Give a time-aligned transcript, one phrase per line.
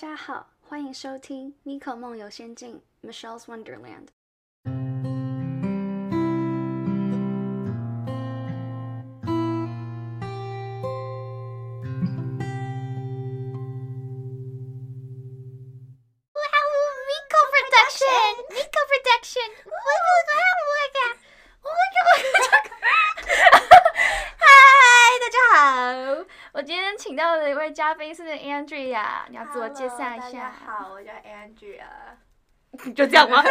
[0.00, 4.06] 大家好，欢迎收听《妮可梦游仙境》（Michelle's Wonderland）。
[29.28, 30.52] 你要自我介绍一 Hello，大家下。
[30.66, 31.84] 好，我叫 Andrea。
[32.94, 33.42] 就这样吗？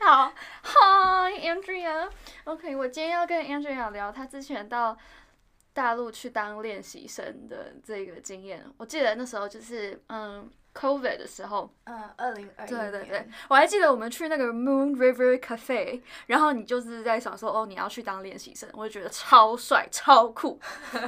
[0.00, 0.32] 好
[0.62, 2.08] ，Hi Andrea。
[2.44, 4.96] OK，我今天要跟 Andrea 聊她之前到
[5.72, 8.64] 大陆去当练习生的这个经验。
[8.78, 20.60] 我记得那时候就是嗯，COVID 的时候，嗯，二零二一对对对，我还记得我们去那个 Moon River Cafe，然后你就是在想说，哦，你要去当练习生，我就觉得超帅、 超酷。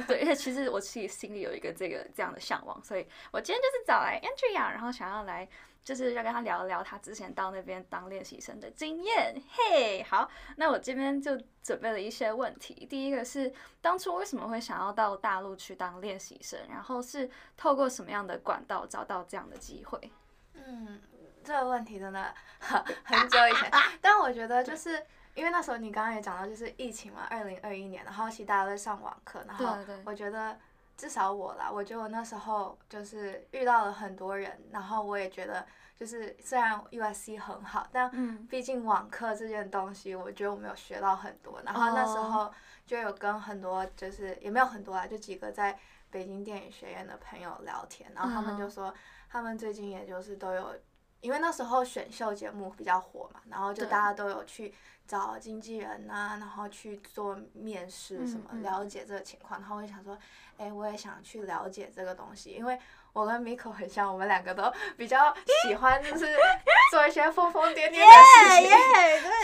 [0.07, 5.47] 对，而且其实我自己心里有一个这个这样的向往，所以我今天就是找来 Andrea，然后想要来
[5.83, 9.41] 就是要跟他聊一聊他之前到那边当练习生的经验。
[9.49, 12.85] 嘿，好，那我这边就准备了一些问题。
[12.89, 13.51] 第一个是
[13.81, 20.11] 当初为什么会想要到大陆去当练习生，然后是透过什么样的管道找到这样的机会？
[20.53, 21.01] 嗯，
[21.43, 30.57] 这个问题真的很 很久以前，但我觉得就是因为那时候你刚刚也讲到，就是疫情嘛，二零二一年，然后其实大家都在上网课，然后我觉得
[31.01, 38.45] 至少我啦，我觉得我那时候就是遇到了很多人，然后我也觉得就是虽然 USC 很好，但嗯。
[38.47, 41.59] 毕竟网课这件东西，我觉得我没有学到很多。
[41.65, 42.23] 然后那时哦。
[42.23, 42.53] 候
[42.85, 45.79] 就有跟很多，就是也没有很多啊，就几个在
[46.11, 48.93] 北京电影学院的朋友聊天，然后他们就嗯说，
[49.27, 50.75] 他们最近也就是都有，
[51.21, 54.73] 因为那时候选秀节目比较火嘛，然后就大家都有去
[55.07, 59.59] 找经纪人啊，然后去做面试什么，嗯嗯了解这个情况。
[59.59, 60.17] 然后我就想说，
[60.57, 62.77] 哎，我也想去了解这个东西，因为
[63.13, 66.35] 我跟 Miko 很像，我们两个都比较喜欢就是
[66.91, 68.69] 做一些疯疯癫癫的事情。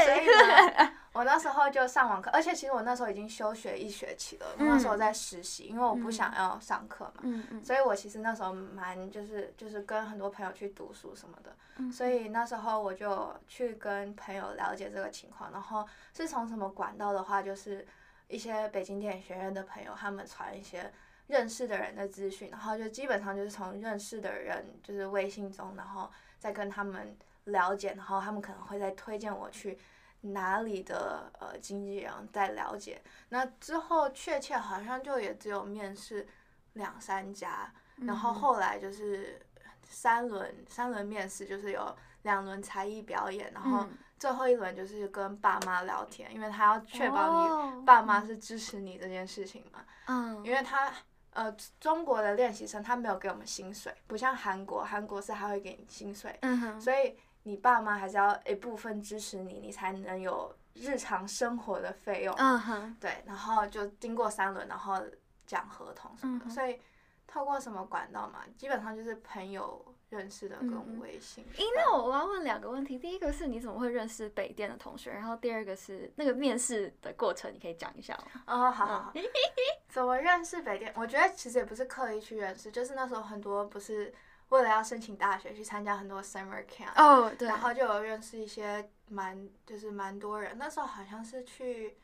[0.05, 7.23] 所以呢，我那时候就上网课，而且其实我那时候已经休学一学期了，我那时候在实习，因为我不想要上课嘛，
[7.63, 17.85] 所以我其实那时候蛮就是就是跟很多朋友去读书什么的，嗯所以那时候我就去跟朋友了解这个情况，然后是从什么管道的话，就是
[18.27, 20.91] 一些北京电影学院的朋友他们传一些。
[21.27, 29.77] 认识的人的资讯，然后就基本上就是从认识的人就是微信中，然后再跟他们了解，然后他们可能会再推荐我去
[30.21, 33.01] 哪里的呃经纪人在了解。
[33.29, 36.27] 那之后确切好像就也只有面试
[36.73, 39.39] 两三家，然后后来就是
[39.83, 43.97] 三轮三轮面试，就是有两轮才艺表演，然后嗯。
[44.19, 47.71] 最后一轮就是跟爸妈聊天，因为他要确保哦。
[47.75, 49.85] 你爸妈是支持你这件事情嘛。
[50.07, 50.91] 嗯，因为他
[51.33, 57.15] 呃中国的练习生他没有给我们薪水，不像韩国，韩国是还会给你薪水，嗯哼，所以
[57.47, 62.35] 你爸妈还是要一部分支持你，你才能有日常生活的费用。
[62.37, 65.01] 嗯哼，对，然后就经过三轮，然后
[65.45, 66.77] 讲合同什么的，嗯所以
[67.25, 71.45] 透过什么管道嘛，基本上就是朋友认识的跟微信。
[71.55, 78.43] 诶，那我要问两个问题，第一个是你怎么会认识北电的同学，然后第二个是那个面试的过程，你可以讲一下吗？
[78.45, 79.13] 哦，好好好，
[79.87, 80.93] 怎么认识北电？
[80.97, 84.13] 我觉得其实也不是刻意去认识，就是那时候很多不是
[84.49, 90.57] 为了要申请大学去参加很多 summer camp，、哦，对，然后就有认识一些蛮就是蛮多人。
[90.57, 91.97] 那时候好像是去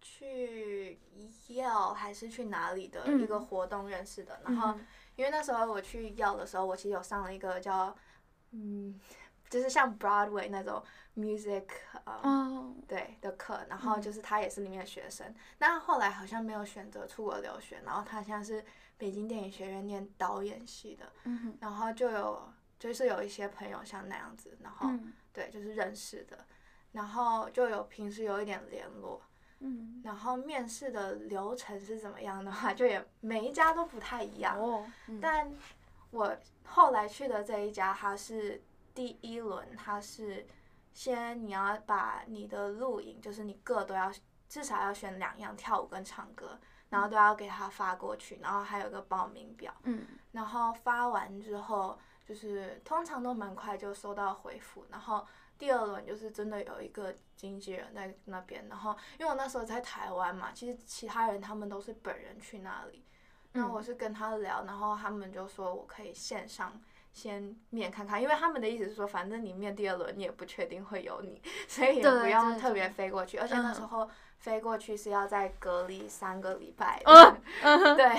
[0.00, 0.98] 去
[1.48, 4.86] Yale 还是去哪里的一个嗯活动认识的，然后嗯。
[5.14, 7.94] 因为那时候我去 Yale 的时候，我其实有上了一个叫
[8.52, 8.98] 嗯，
[9.52, 10.82] 就是像 Broadway 那种
[11.14, 11.66] music
[12.04, 14.02] 呃、哦，对的课，然后嗯。
[14.02, 18.64] 就是他也是里面的学生，那后来好像没有选择出国留学，然后他现在是
[18.96, 21.12] 北京电影学院念导演系的，
[21.60, 25.12] 然后就有就是有一些朋友像那样子，然后、嗯。
[25.34, 26.44] 对就是认识的，
[26.92, 29.22] 然后就有平时有一点联络，
[29.60, 34.58] 嗯，然后面试的流程是怎么样的话，就也每一家都不太一样，
[35.22, 35.50] 但
[36.10, 38.62] 我后来去的这一家，它是
[38.94, 40.46] 第一轮，它是
[40.92, 44.12] 先你要把你的录影，就是你各都要
[44.48, 46.58] 至少要选两样，跳舞跟唱歌，
[46.90, 50.06] 然后都要给他发过去，然后还有一个报名表，嗯。
[50.32, 55.26] 然后发完之后，就是通常都蛮快就收到回复，然后
[55.58, 63.04] 第二轮就是真的有一个经纪人在那边，然后因为我那时候在台湾嘛，其实其他人他们都是本人去那里，
[63.52, 66.80] 那我是跟他聊，然后他们就说我可以线上
[67.12, 77.36] 先面看看，因为他们的意思是说，反正你面第二轮你也不确定会有你， 所以也不用特别飞过去，而且那时嗯候飞过去是要再隔离三个礼拜的。
[77.62, 78.10] 嗯 对，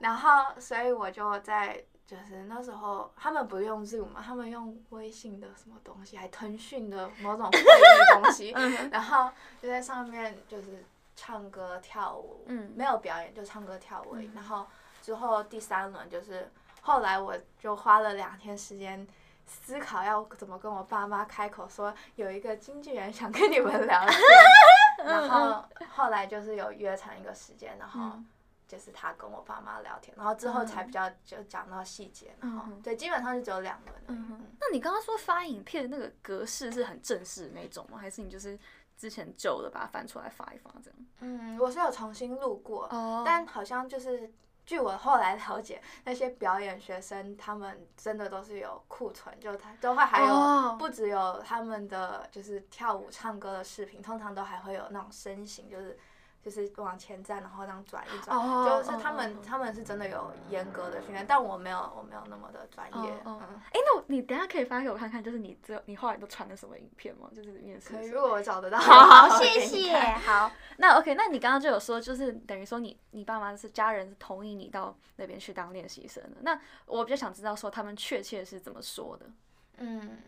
[0.00, 9.30] 然后所以我就在就是那时候他们不用 Zoom 嘛，他们用微信的什么东西，还腾讯的某种会议东西， 嗯然后
[9.62, 10.84] 就在上面就是
[11.14, 12.72] 唱歌跳舞，嗯。
[12.76, 14.32] 没有表演就唱歌跳舞而已，嗯。
[14.34, 14.66] 然后
[15.00, 16.50] 之后第三轮就是
[16.86, 19.06] 后来我就花了两天时间。
[19.48, 24.20] 思考要怎么跟我爸妈开口说有一个经纪人想跟你们聊天，
[25.06, 28.26] 然后后来就是有约成一个时间，然后嗯
[28.66, 33.94] 就是他跟我爸妈聊天，然后之后才比较就讲到细节，然后嗯对，基本上就只有两轮。
[34.08, 37.98] 嗯那你刚刚说发影片的那个格式是很正式的那种吗？
[37.98, 38.58] 还是你就是
[38.96, 40.98] 之前旧的把它翻出来发一发这样？
[41.20, 44.28] 嗯，我是有重新录过，哦但好像就是
[44.66, 50.76] 据我后来了解，那些表演学生他们真的都是有库存，就他都会还有、哦。
[50.76, 55.96] 不只有他们的就是跳舞唱歌的视频，通常都还会有那种身形，就是
[56.46, 63.12] 就是往前站，然后这样转一转，哦就是他们、他们是真的有严格的训练，但我没有我没有那么的专业。
[63.24, 63.40] 嗯，
[63.72, 67.28] 哎、那我你等下可以发给我看看，就是你这你后来都传的什么影片吗？
[67.34, 69.98] 就是面试的可以，如果我找得到，好好，谢谢。
[69.98, 76.36] 好，那 OK，那你刚刚就有说，就是等于说你你爸妈是家人是同意你到那边去当练习生的。
[76.42, 76.56] 那
[76.86, 79.26] 我比较想知道说他们确切是怎么说的。
[79.78, 80.18] 嗯，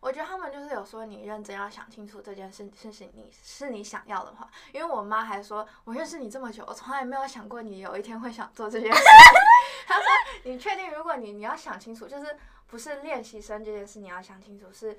[0.00, 9.02] 我觉得他们就是有说你认真要想清楚这件事事情你是你想要的话，因为我妈还说，我认识你这么久，我从来没有想过你有一天会想做这件事。
[9.86, 10.04] 她说，
[10.44, 12.36] 你确定如果你你要想清楚，就是
[12.66, 14.96] 不是练习生这件事，你要想清楚，是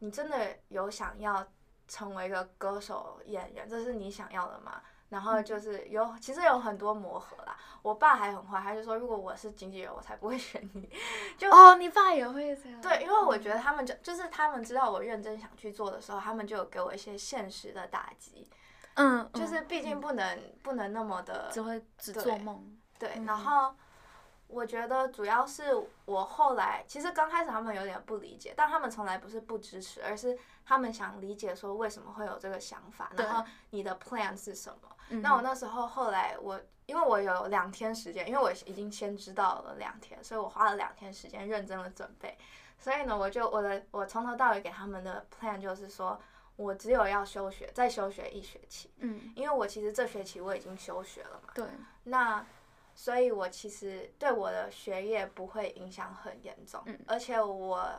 [0.00, 1.46] 你真的有想要
[1.86, 4.82] 成为一个歌手演员，这是你想要的吗？
[5.12, 7.54] 然后就是有，其实有很多磨合啦。
[7.82, 10.88] 我爸还很坏，他就说，如果我是经纪人，我才不会 选你。
[11.36, 12.80] 就哦，你爸也会这样？
[12.80, 18.48] 对，因为我觉得他们就就是他们知道我认真想去做的时候，他们就有给我一些现实的打击，
[18.94, 22.74] 嗯，嗯，就是毕竟不能、不能那么的只会只做梦。
[22.98, 23.10] 对。
[23.16, 23.74] 嗯然后
[24.52, 34.88] 我觉得主要是我后来其实刚开始他们有点不理解，但他们从来不是不支持，而是他们想理解说为什么会有这个想法，然后你的 plan 是什么。
[35.08, 42.38] 嗯那我那时候后来我，因为我有两天时间，因为我已经先知道了两天，所以我花了两天时间认真的准备。
[42.78, 46.18] 所以呢，我就我的我从头到尾给他们的 plan 就是说，
[46.56, 51.50] 我只有要休学，再休学一学期，嗯，因为我其实这学期我已经休学了嘛。
[51.54, 51.66] 对，
[52.04, 52.44] 那
[52.94, 57.90] 所以，我其实对我的学业不会影响很严重，嗯而且我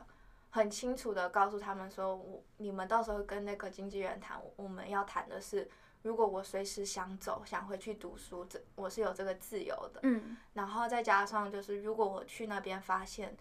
[0.52, 5.70] 很清楚的告诉他们说，我你们到时候跟那个经纪人谈，我们要谈的是，
[6.04, 10.00] 如果我随时想走，想回去读书，这我是有这个自由的。
[10.04, 13.36] 嗯然后再加上就是，如果我去那边发现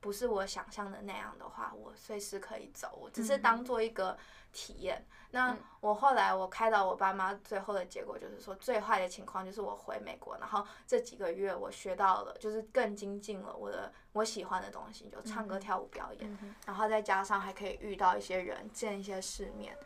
[0.00, 4.16] 不是我想象的那样的话，我随时可以走，我只是嗯当做一个
[4.52, 5.04] 体验。
[5.32, 19.76] 那嗯我后来我开导我爸妈，最后的结果就是说，最坏的情况就是我回美国，然后这几个月我学到了，就是更精进了我的我喜欢的东西，就唱歌、嗯跳舞、表演，嗯然后再加上还可以遇到一些人，见一些世面。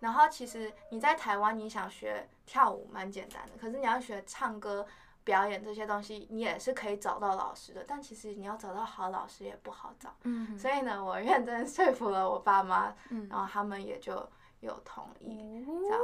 [0.00, 4.86] 然后其实你在台湾，你想学跳舞蛮简单的，可是你要学唱歌、
[5.26, 7.84] 表演这些东西，你也是可以找到老师的。
[7.84, 10.14] 但其实你要找到好老师也不好找。
[10.22, 14.14] 嗯，所以呢，我认真说服了我爸妈，嗯然后他们也就
[14.60, 15.64] 有同意。
[15.66, 16.00] 这这样，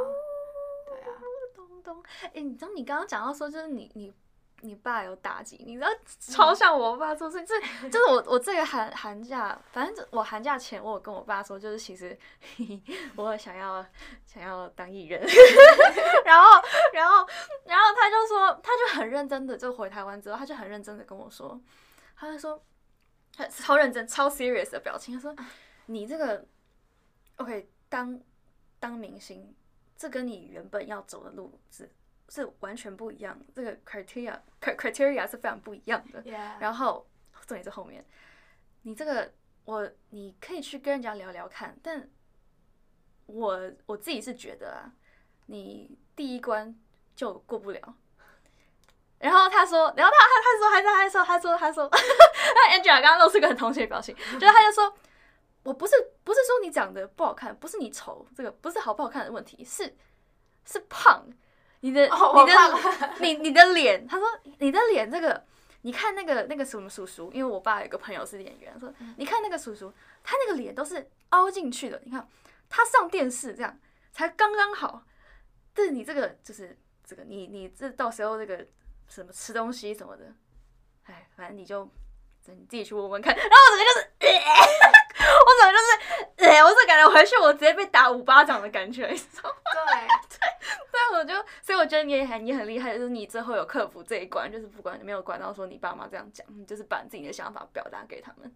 [0.87, 1.23] 对啊，
[1.55, 2.03] 咚咚，
[2.35, 4.13] 哎、你知道你刚刚讲到说，就是你你
[4.63, 5.89] 你爸有打击，你知道
[6.19, 7.61] 超像我爸做事，这
[7.91, 12.19] 就是我我这个寒寒假，反正我寒假前我有跟我爸说，就是其实
[13.17, 13.85] 我想要
[14.25, 15.21] 想要当艺人，
[16.25, 16.49] 然后
[16.93, 17.27] 然后
[17.65, 21.61] 然后他就说，他就很认真的，就回台湾之后，他就很认真的跟我说，
[22.17, 22.63] 他就说，
[23.37, 25.37] 他超认真超 serious 的表情，他说
[25.87, 26.45] 你这个
[27.37, 28.21] OK 当
[28.81, 29.55] 当明星。
[29.95, 31.89] 这跟你原本要走的路是
[32.29, 36.23] 是完全不一样，这个 criteria cri- criteria 是非常不一样的。
[36.61, 37.07] 然后
[37.47, 38.05] 重点在后面，
[38.83, 39.33] 你这个
[39.65, 42.09] 我你可以去跟人家聊聊看，但
[43.27, 44.93] 我我自己是觉得啊，
[45.47, 46.75] 你第一关
[47.15, 47.95] 就过不了。
[49.19, 54.93] 然后他说，然后他他他说，还是他说，他说他说，那 Angela 刚刚露出个很同情的表情，就是他就说，
[55.63, 59.95] 我不是不是说你长得不好看，不是你丑，这个不是好不好看的问题，是
[60.65, 61.25] 是胖，
[61.83, 64.27] 你的、哦你的你你的脸，他说
[64.59, 65.45] 你的脸这个，
[65.81, 72.25] 你看那个那个什么叔叔，因为我爸有个朋友是演员，说你看那个叔叔，他那个脸都是凹进去的，你看
[72.69, 73.77] 他上电视这样
[74.13, 75.03] 才刚刚好，
[75.75, 78.65] 但是你这个就是这个你你这到时候这个
[79.09, 80.33] 什么吃东西什么的，
[81.07, 81.85] 哎，反正你就
[82.47, 84.13] 你自己去问问看，然后我整个就是。
[85.67, 85.79] 我就
[86.45, 89.57] 是，哎、我是感觉回去我直接被打五巴掌的感觉，你知道吗？
[89.73, 98.55] 对， 我就，所以我觉得你也很你很厉害，就是你最后有克服这一关，就是不管你没有管到说你爸妈这样讲，你就是把自己的想法表达给他们。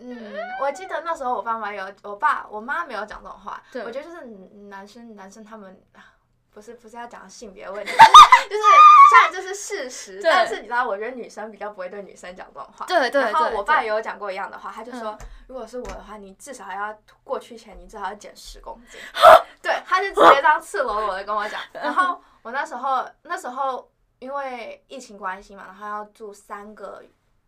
[0.00, 0.32] 嗯，
[0.62, 3.62] 我记得那时候我爸妈有，我爸我妈没有讲这种话。
[3.72, 4.24] 对我觉得就是
[4.68, 6.14] 男生男生他们啊
[6.52, 8.62] 不是不是要讲性别问题， 就是
[9.08, 12.86] 虽然这是事实，但是你知道，我觉得女生比较不会对女生讲这种话。
[12.86, 19.00] 对对然后我爸也有讲过一样的话，他就说嗯，如果是我的话，你至少要过去前，你至少要减十公斤。
[19.62, 21.60] 对，他就直接这样赤裸裸的跟我讲。
[21.72, 27.02] 然后我那时候那时候因为疫情关系嘛，然后要住三个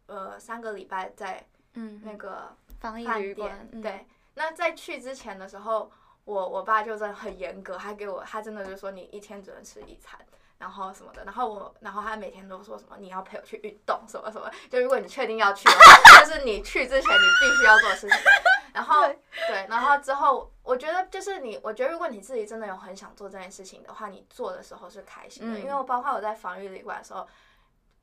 [0.07, 4.07] 呃三个礼拜在嗯，那个防疫饭旅馆店，，对。
[4.35, 5.91] 那在去之前的时候，
[6.25, 10.19] 我我爸就真的很严格，他给我他真的就说你一天只能吃一餐，
[10.61, 11.25] 然后什么的。
[11.25, 18.17] 然后我然后他每天都说什么你要陪我去运动什么什么，就如果你确定要去的话， 就是你去之前你必须要做的事情。
[18.73, 25.59] 然后对对，然后之后我觉得就是你，我觉得如果你自己真的有很想做这件事情的话，你做的时候是开心的。
[25.59, 27.27] 嗯因为我包括我在防御旅馆的时候，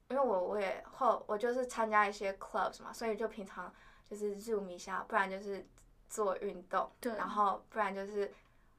[0.10, 3.74] 因为我我也后我就是参加一些 clubs 嘛，所以就平常
[4.10, 5.66] 就是 zoom 一下，不然就是
[6.10, 8.30] 做运动，对然后不然就是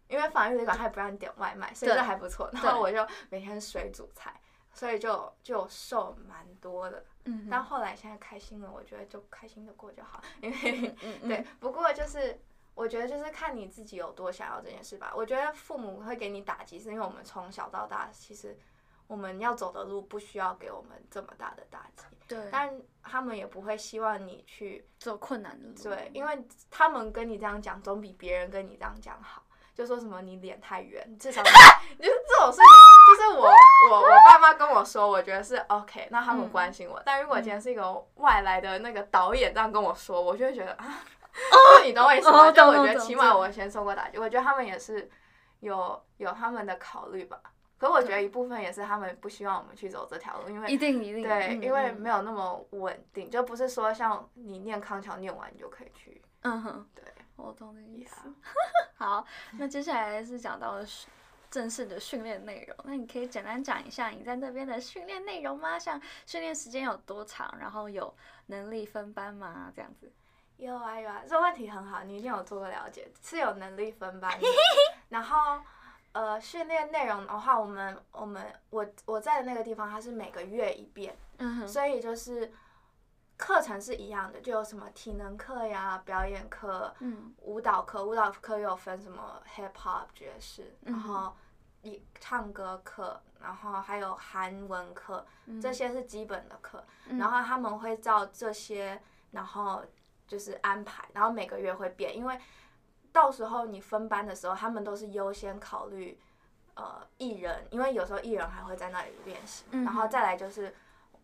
[0.09, 2.49] 因为防疫旅馆它也不让你点外卖，所以这还不错。
[2.53, 4.41] 然后我就每天水煮菜，
[4.73, 7.05] 所以就就瘦蛮多的。
[7.25, 12.41] 嗯，但后来现在开心了，我觉得就开心的过就好， 因为嗯嗯对，不过就是
[12.75, 15.13] 我觉得就是看你自己有多想要这件事吧。
[15.15, 18.57] 我觉得父母会给你打击，是因为我们从小到大其实
[19.07, 29.43] 我们要走的路不需要给我们这么大的打击，对，但他们也不会希望你去走困难的路，对，因为他们跟你这样讲，总比别人跟你这样讲好。
[29.79, 31.49] 就说什么你脸太圆，至少你
[32.05, 32.67] 就是这种事情，
[33.07, 33.49] 就是我
[33.93, 37.01] 我我爸妈跟我说，我觉得是 OK，那他们嗯关心我。
[37.07, 40.85] 但如果今天是一个外来的那个导演这样跟我说，我就会觉得啊，
[41.79, 42.49] 就你懂我意思吗？
[42.49, 45.09] 哦就我觉得起码我先受过打击，我觉得他们也是
[45.61, 47.41] 有有他们的考虑吧。
[47.79, 56.21] 可我觉得一部分也是他们不希望我们去走这条路，因为一定一定，对，嗯因为嗯没有那么稳定，就不是说像你念康桥念完你就可以去。
[56.43, 57.05] 嗯哼，对，
[57.39, 58.33] 我懂你的意思。
[58.97, 59.25] 好，
[59.59, 61.09] 那接下来是讲到训
[61.51, 65.79] 正式的训练内容，那你可以简单讲一下你在那边的训练内容吗？
[65.79, 68.13] 像训练时间有多长，然后有
[68.47, 69.73] 能力分班吗？
[69.75, 70.13] 这样子。
[70.59, 74.47] 有啊有啊，这个问题很好，你一定有做过了解，是有能力分班的。
[75.09, 75.63] 然后
[76.13, 82.53] 呃，训练内容的话，我们我们我我在的那个地方，它是每个月一遍，嗯哼，所以就是
[83.39, 87.33] 课程是一样的，就有什么体能课呀、表演课、嗯。
[87.43, 91.35] 舞蹈课，舞蹈课又有分什么 hip hop 爵士，然后
[91.83, 95.61] 一唱歌课，然后还有韩文课，嗯。
[95.61, 96.85] 这些是基本的课。
[97.07, 97.17] 嗯。
[97.17, 99.83] 然后他们会照这些，然后
[100.27, 102.39] 就是安排，然后每个月会变，因为
[103.13, 106.21] 到时候你分班的时候，他们都是优先考虑
[106.75, 110.75] 呃艺人，因为有时候艺人还会在那里练习，嗯然后再来就是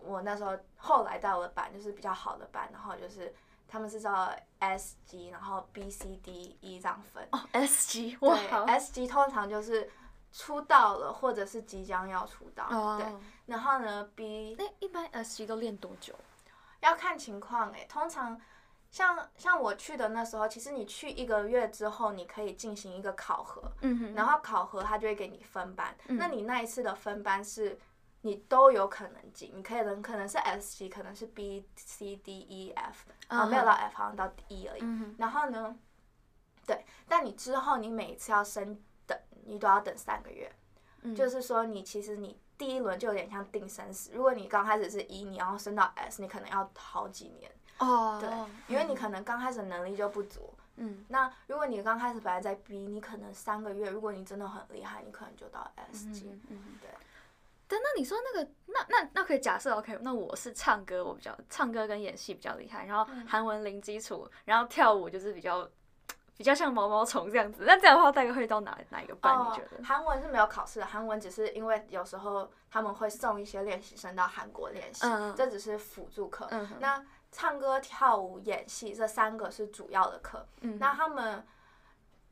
[0.04, 3.34] 我那时候后来到的班就是比较好的班，然后就是
[3.66, 7.26] 他们是照 S 级，然后 B、C、D、E 这样分。
[7.32, 9.90] 哦，S 级哇，对，S 级通常就是
[10.32, 12.66] 出道了，或者是即将要出道。
[12.68, 16.14] 对，哦，然后呢，B 那一般 S 级都练多久？
[16.80, 18.38] 要看情况诶，通常
[18.90, 25.96] 像像我去的那时候，其实你去一个月之后，你可以进行一个考核，嗯哼，然后考核他就会给你分班。
[26.08, 27.78] 嗯那你那一次的分班是，
[28.24, 34.82] 你都有可能进，你可以能可能是 S 级，可能是 B、C、D、E、F，啊、没有到 F，好像到 E 而已。
[35.18, 35.76] 然后呢，
[36.66, 40.50] 对，但你之后你每一次要升等，你都要等三个月。
[41.02, 44.10] 嗯就是说，你其实你第一轮就有点像定生死。
[44.14, 50.54] 如果你刚开始是一，你要升到 S，你可能要好几年，哦，对，因为你可能刚开始能力就不足。
[50.76, 56.30] 嗯那如果你刚开始本来在 B，你可能三个月，如果你真的很厉害，你可能就到 S 级。
[56.30, 56.90] 嗯嗯嗯对。
[57.66, 65.68] 但那你说那个，那那那可以假设 OK，那我是唱歌，我比较唱歌跟演戏比较厉害，然后嗯韩文零基础，然后跳舞就是比较
[66.36, 67.64] 比较像毛毛虫这样子。
[67.66, 69.34] 那这样的话，大概会到哪哪一个班？
[69.38, 69.76] 你觉得？
[69.78, 75.06] 哦韩文是没有考试的，韩文只是因为有时候他们会送一些练习生到韩国练习，
[75.36, 76.46] 这只是辅助课。
[76.50, 80.46] 嗯那唱歌、跳舞、演戏这三个是主要的课。
[80.60, 81.44] 嗯那他们，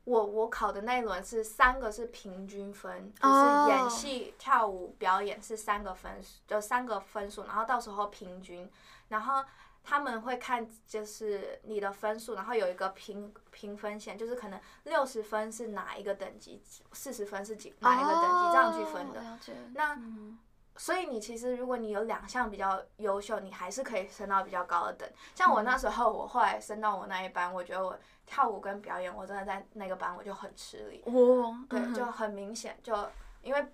[0.05, 8.69] 我我考的那一轮是三个是平均分，就哦是演戏、跳舞、表演是三个分数，就三个分数，然后到时候平均，
[9.09, 9.45] 然后
[9.85, 16.61] 他们会看就是你的分数，然后有一个评评分线，就是可能六十分是哪一个等级，
[16.93, 19.39] 四十分是几哪一个等级，这样去分的。
[19.75, 20.39] 那嗯
[20.77, 25.09] 所以你其实如果你有两项比较优秀，你还是可以升到比较高的等。
[25.35, 31.03] 像我那时候，我后来升到我那一班，我觉得我跳舞跟表演，我真的在那个班我就很吃力。
[31.07, 32.97] 哇，对，就很明显，就
[33.43, 33.65] 因为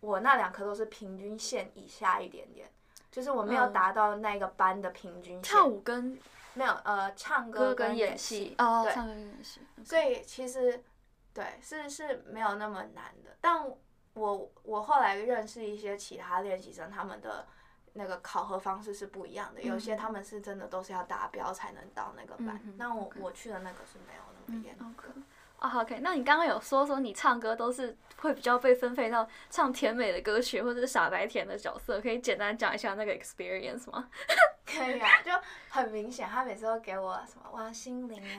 [0.00, 2.70] 我那两科都是平均线以下一点点，
[3.10, 5.42] 就是我没有嗯达到那个班的平均线。
[5.42, 6.18] 跳舞跟
[6.52, 10.84] 没有呃，唱歌跟跟演戏哦，对唱歌跟演戏，所以其实
[11.32, 13.64] 对是是没有那么难的，但
[14.16, 17.46] 我我后来认识一些其他练习生，他们的
[17.92, 25.08] 那个考核方式是不一样的，有些嗯他们是真的都是要达标才能到那个班，嗯那我我去的那个是没有那么严嗯格。
[25.58, 34.06] 哦好，OK，那你刚刚有说说你唱歌都是会比较被分配到唱甜美的歌曲或者是傻白甜的角色，可以简单讲一下那个 experience 吗？
[34.66, 35.30] 可以啊，就
[35.70, 38.22] 很明显，他每次都给我什么王心凌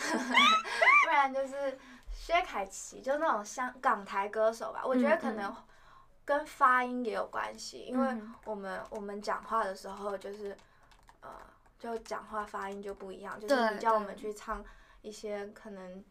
[1.04, 1.78] 不然就是
[2.18, 4.82] 薛凯琪，就那种香港台歌手吧。
[4.84, 5.54] 我觉得可能
[6.24, 10.56] 跟发音也有关系，因为嗯我们我们讲话的时候就是
[11.20, 11.30] 呃，
[11.78, 14.64] 就讲话发音就不一样，就是你叫我们去唱
[15.02, 16.04] 一些可能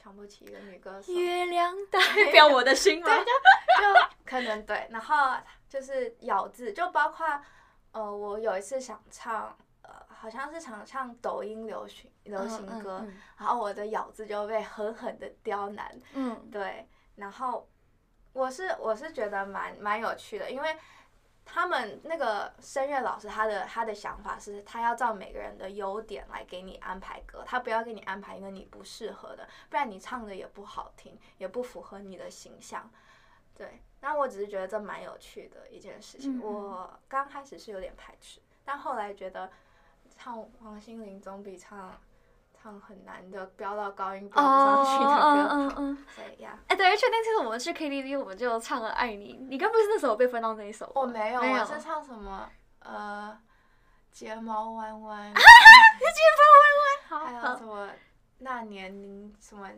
[0.00, 3.08] 想不起一个女歌手，月 亮代表我的心吗？
[3.18, 5.36] 就可能对，然后
[5.68, 7.26] 就是咬字，就包括
[7.92, 9.56] 呃，我有一次想唱呃，
[10.18, 17.68] 好像是想唱抖音流行流行歌，嗯然后我的咬字就被狠狠的刁难，嗯嗯对，然后
[18.32, 20.76] 我是我是觉得蛮蛮有趣的，因为
[21.44, 32.90] 他们那个声乐老师他的他的想法是，他要照每个人的优点来给你安排歌，他不要给你安排一个你不适合的，不然你唱的也不好听，也不符合你的形象。
[33.54, 36.40] 对，那我只是觉得这蛮有趣的一件事情。
[36.42, 39.50] 我刚开始是有点排斥，但后来觉得
[40.16, 41.92] 唱王心凌总比唱
[42.54, 45.76] 唱很难的飙到高音飙不上去的哦歌嗯嗯好。
[45.82, 45.98] 嗯。
[46.14, 50.90] 所以呀，哎，对，而且那次我们去 KTV，我们就唱了《爱你》，你该不是那时候被分到那一首？
[50.94, 53.38] 我没有，我是唱什么呃，
[54.10, 55.32] 睫毛弯弯，
[57.08, 57.88] 好还有好什么
[58.38, 59.68] 那年宁什么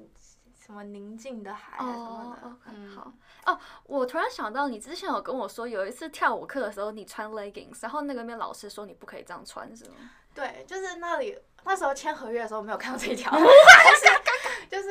[0.69, 3.11] 什么宁静的海啊什么哦的，，OK，嗯，好。
[3.47, 9.95] 哦，我突然想到，你之前有跟我说，有一次跳舞课的时候，你穿 leggings，然后那个面老师说你不可以这样穿，是吗？
[10.35, 13.33] 对，就是那里那时候签合约的时候没有看到这一条，
[14.69, 14.91] 就是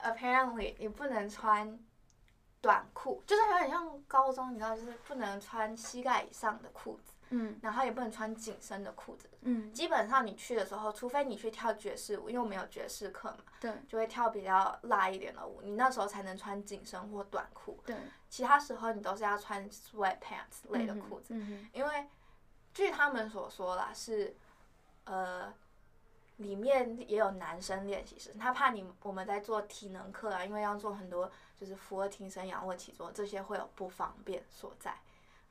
[0.00, 1.78] apparently 你不能穿
[2.62, 9.28] 短裤，就是有点像高中，你知道，就是不能穿膝盖以上的裤子，嗯然后也不能穿紧身的裤子。
[9.42, 17.78] 嗯，基本上你去的时候，除非你去跳爵士舞，因为我们有爵士课嘛，对就会跳比较辣一点的舞，你那时候才能穿紧身或短裤。
[17.86, 17.96] 对，
[18.28, 21.34] 其他时候你都是要穿 sweatpants 类的裤子，
[21.72, 22.06] 因为
[22.74, 24.36] 据他们所说啦，是
[25.04, 25.52] 呃
[26.36, 34.96] 里面也有男生练习生，他怕你我们在做体能课啊，因为要做很多就是俯卧挺身、仰卧起坐这些会有不方便所在。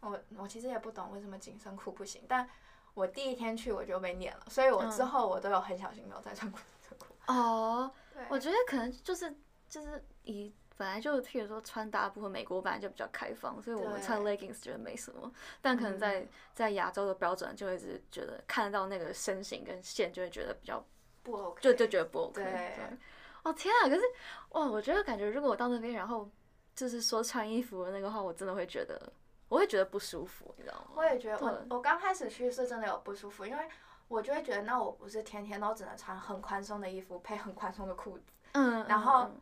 [0.01, 2.47] 我我其实也不懂为什么紧身裤不行，但
[2.93, 7.13] 我第一天去我就被撵了，所以我之嗯后我都有很小心没有再穿过紧身裤。
[7.27, 9.35] 哦，对，我觉得可能就是
[9.67, 15.31] 就是以本来就譬如说穿搭部分，美国本来就比较开放，所以我们穿 leggings 觉得没什么，
[15.61, 20.83] 但可能在、嗯在亚洲的标准就会是觉得看得到那个身形跟线，就会觉得比较
[21.21, 22.43] 不 OK，就就觉得不 OK。
[22.43, 22.97] 对
[23.43, 23.87] 哦天啊！
[23.87, 24.01] 可是
[24.49, 26.27] 哇，我觉得感觉如果我到那边，然后
[26.73, 28.99] 就是说穿衣服的那个话，我真的会觉得，
[29.49, 30.87] 我会觉得不舒服，你知道吗？
[30.95, 33.67] 我也觉得我对我刚开始去是真的有不舒服，因为
[34.07, 39.41] 我就会觉得那我不是天天都只能穿很宽松的衣服配很宽松的裤子，嗯，然后嗯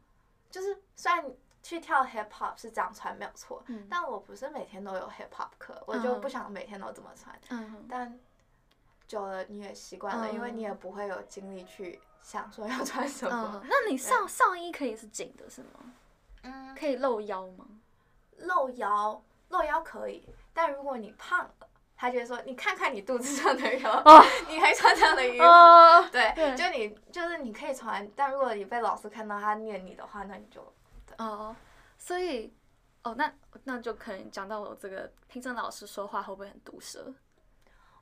[0.50, 1.26] 就是虽然
[1.62, 8.20] 去跳 hip hop 是这样穿没有错，嗯但我不是每天都有 hip hop 课，我就嗯不想每天都这么穿，嗯嗯但
[9.08, 15.94] 久了你也习惯了，因为你也不会有精力去想说要穿什么，嗯，那你上上衣可以是紧的是吗？
[16.44, 17.66] 嗯，可以露腰吗？
[18.38, 21.70] 露腰露腰可以，但如果你胖了。
[21.98, 23.90] 他就会说：“你看看你肚子上的肉，
[24.50, 26.12] 你还穿这样的衣服。
[26.12, 30.62] 对就你就是你可以穿，但如果你被老师看到他念你的话，那你就
[31.18, 31.56] 哦，
[31.98, 32.54] 所以
[33.04, 37.14] 哦，那那就可能讲到我这个评审老师说话会不会很毒舌？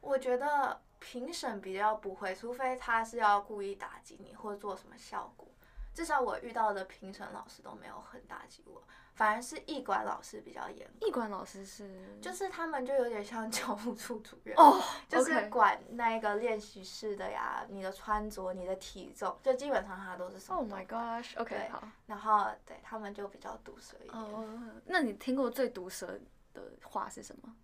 [0.02, 5.48] 我觉得评审比较不会，除非他是要故意打击你或做什么效果。
[5.94, 8.82] 至少我遇到的评审老师都没有很打击我，
[9.16, 21.84] 反而是艺管老师比较严，艺管老师是就是他们就有点像教务处主任，哦，就是管那个练习室的呀，你的穿着、你的体重，就基本上他都是什么 Oh 都 my gosh，OK，、对好。
[22.08, 24.18] 然后对他们就比较毒舌一点。
[24.18, 24.48] 哦，
[24.86, 26.20] 那你听过最毒舌
[26.54, 27.56] 的话是什么？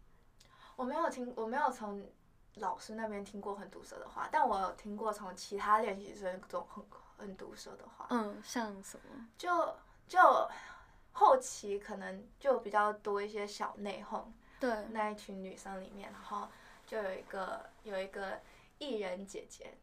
[0.75, 2.07] 我没有听，我没有从
[2.55, 6.85] 老师那边听过很毒舌的话，但我有听过从其他练习生中很
[7.17, 8.05] 很毒舌的话。
[8.11, 9.27] 嗯，像什么？
[9.37, 9.75] 就
[10.07, 10.19] 就
[11.19, 14.23] 后期可能就比较多一些小内讧，
[14.57, 16.47] 对，那一群女生里面，然后
[16.87, 18.39] 就有一个有一个
[18.77, 19.73] 艺人姐姐，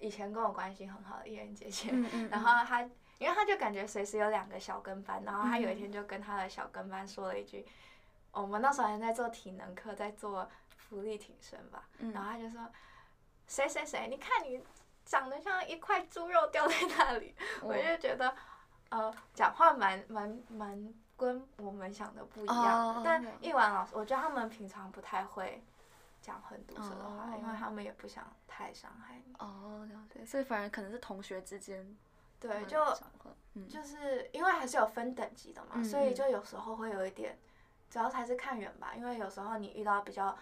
[0.00, 2.82] 以前跟我关系很好的艺人姐姐，嗯嗯，然后她
[3.18, 7.64] 因为她就感觉随时有两个小跟班，然后她有一天就跟她的小跟班说了一句，
[8.32, 12.12] 我们那时候还在做体能课，在做浮力挺身吧，嗯。
[12.12, 12.68] 然后她就说，
[13.46, 14.60] 谁谁谁，你看你
[15.04, 18.34] 长得像一块猪肉掉在那里，我就觉得，
[18.90, 25.62] 呃，讲话蛮蛮蛮跟我们想的不一样但一完老师，我觉得他们平常不太会
[26.20, 29.34] 讲很毒舌的话，哦因为他们也不想太伤害你。
[29.38, 31.96] 哦，了解，所以反而可能是同学之间
[32.38, 32.98] 对，嗯就
[33.54, 33.68] 嗯。
[33.68, 36.14] 就是因为还是有分等级的嘛，嗯所以嗯。
[36.14, 37.38] 就有时候会有一点，
[37.90, 38.92] 主要还是看人吧。
[38.96, 40.36] 因为有时候你遇到比较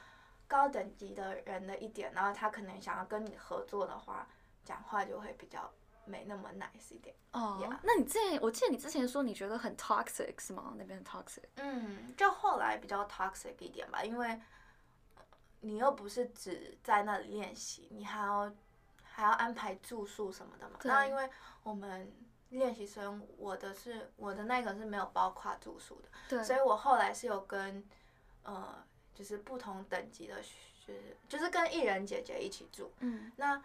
[0.46, 4.26] 高等级的人的一点，然后他可能想要跟你合作的话，
[4.64, 5.70] 讲话就会比较
[6.08, 7.14] 没那么 nice 一点。
[7.32, 10.74] 哦那你之前我记得你之前说你觉得很 toxic 是吗？
[10.78, 11.44] 那边很 toxic。
[11.56, 14.28] 嗯，就后来比较 toxic 一点吧，因为
[15.14, 15.22] 呃
[15.60, 18.52] 你又不是只在那里练习，你还要
[19.02, 20.78] 还要安排住宿什么的嘛。
[20.84, 21.28] 那因为
[21.62, 22.10] 我们
[22.50, 27.86] 练习生，我的是我的那个是没有包括住宿的，对，所以我后来是有跟
[28.44, 28.82] 呃
[29.14, 32.90] 就是不同等级的，就是就是跟艺人姐姐一起住。
[33.00, 33.62] 嗯那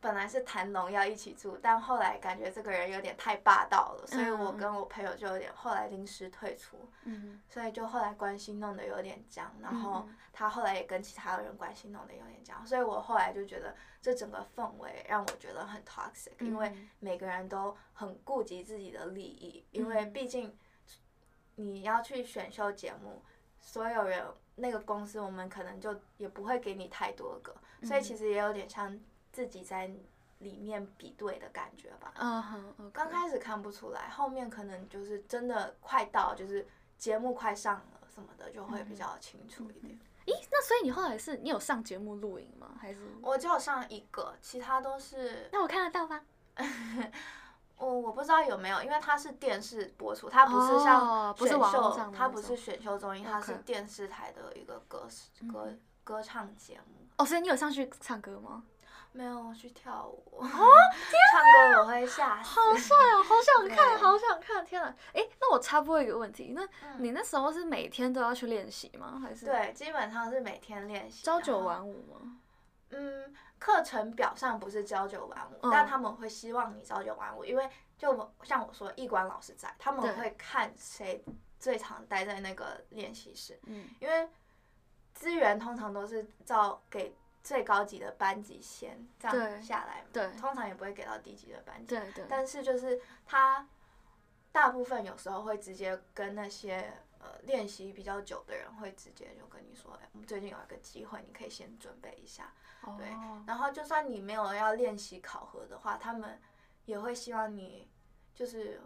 [0.00, 4.56] 本来是谭龙要一起住，但后来感觉这个人有点太霸道了，所以我嗯。
[4.56, 6.76] 跟我朋友就有点后来临时退出。
[7.04, 7.40] 嗯。
[7.48, 16.88] 所以就后来关系弄得有点僵，然后嗯他后来也跟其他人关系弄得有点僵，所以我后来就觉得这整个氛围让我觉得很 toxic，、因为嗯。
[17.00, 20.12] 每个人都很顾及自己的利益，因为嗯。
[20.12, 20.56] 毕竟
[21.56, 23.22] 你要去选秀节目，
[23.60, 24.24] 所有人
[24.56, 28.98] 那个公司我们可能就也不会给你太多个，所以其实也有点像
[29.36, 29.90] 自己在
[30.38, 32.10] 里面比对的感觉吧。
[32.16, 39.94] 嗯哼刚开始看不出来，后面可能就是真的快到，就是节目快上了什么的，就会比较清楚一点。
[40.24, 42.78] 咦，那所以你后来是你有上节目录影吗？
[42.80, 43.00] 还是？
[43.20, 46.22] 我只有上一个，其他都是那我看得到吗？
[47.76, 55.06] 我我不知道有没有，因为它是电视播出，它不是像哦不是选秀，它不是选秀综艺，它是电视台的一个歌
[55.52, 57.06] 歌嗯歌唱节目。
[57.18, 58.64] 哦，所以你有上去唱歌吗？
[59.16, 62.48] 没有我去跳舞， 唱歌我会吓死。
[62.60, 64.64] 好帅哦，好想看，好想看！
[64.64, 69.18] 天哪，哎，那我插播一个问题，那嗯你那时候是每天都要去练习吗？
[69.22, 71.24] 还是对，基本上是每天练习。
[71.24, 72.36] 朝九晚五吗？
[72.90, 81.24] 嗯，课程表上不是朝九晚五，嗯但他们会希望你朝九晚五，因为就像我说，艺管老师在，他们会看谁
[81.58, 84.28] 最常待在那个练习室，嗯因为
[85.14, 87.16] 资源通常都是照给
[87.46, 93.64] 最高级的班级先这样下来嘛，对通常也不会给到低级的班级，对对，但是就是他
[94.50, 102.52] 大部分有时候会直接跟那些呃练习比较久的人会直接就跟你说，哎、我们最近有一个机会，你可以先准备一下。
[102.98, 106.40] 对哦然后就算你没有要练习考核的话，他们
[106.84, 107.88] 也会希望你
[108.34, 108.80] 就是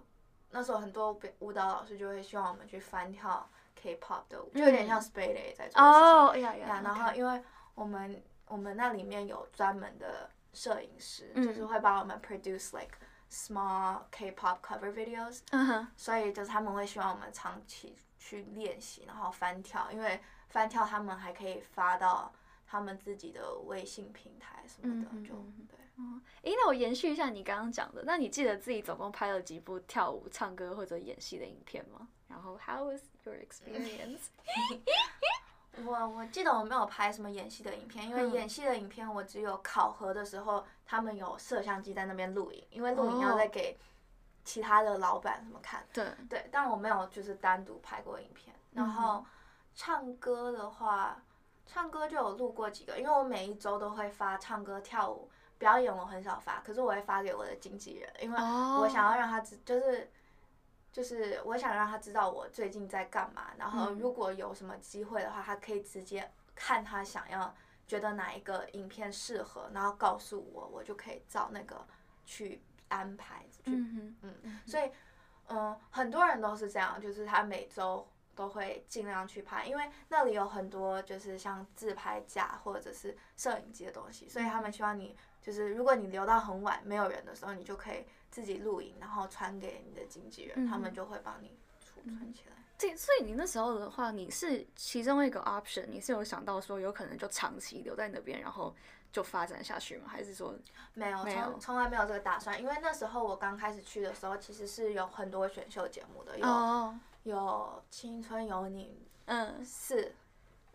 [0.50, 6.08] 那时候很多舞舞蹈老师就会希望我们去翻跳 K-pop 的舞，就有点像 Spade A 在做的事情。
[6.08, 7.42] 哦呀呀，呀，然后因为
[7.74, 12.98] 我们我们那里面有专门的摄影师，嗯就是会帮我们 produce like
[13.30, 15.40] small K-pop cover videos，
[15.96, 22.32] 所以就是他们会希望我们长期去练习，然后翻跳，因为翻跳他们还可以发到
[22.66, 25.34] 他们自己的微信平台什么的，就
[25.68, 25.78] 对。
[26.42, 32.08] 诶，那我延续一下你刚刚讲的，那你记得自己总共拍了几部跳舞、唱歌或者演戏的影片吗？
[32.26, 34.28] 然后 How was your experience？
[35.84, 43.78] 我我记得我没有拍什么演戏的影片，因为嗯演戏的影片我只有考核的时候，他们有摄像机在那边录影，因为录影要哦再给
[44.44, 45.86] 其他的老板什么看。
[45.92, 48.54] 对，对，但我没有就是单独拍过影片。
[48.72, 49.24] 然嗯后
[49.74, 51.22] 唱歌的话，
[51.66, 60.10] 唱歌就有录过几个，因为我每一周都会发唱歌、跳舞、表演，我很少发，可是我会发给我的经纪人，因为哦我想要让他知，就是
[60.92, 63.98] 就是我想让他知道我最近在干嘛，然后嗯。
[63.98, 67.54] 如果有什么机会的话，他可以直接看他想要
[67.86, 71.86] 觉得哪一个影片适合，然后告诉我，我就可以照那个
[72.24, 74.90] 去安排去嗯，嗯，所以，
[75.48, 92.56] 嗯，很多人都是这样，就是他每周都会尽量去拍，因为那里有很多就是像自拍架或者是摄影机的东西，所以他们希望你就是如果你留到很晚没有人的时候，你就可以自己录影，然后传给你的经纪人，他们嗯就会帮你储存起来。
[92.78, 98.74] 这所以你那时候的话，你是其中一个 option，你是有想到说有可能就长期留在那边，然后
[99.12, 100.04] 就发展下去吗？
[100.08, 100.54] 还是说，
[100.94, 109.62] 没有，从从来没有这个打算，因为那时候我刚开始去的时候，其实是有很多选秀节目的，有、哦，有青春有你嗯。
[109.62, 110.14] 是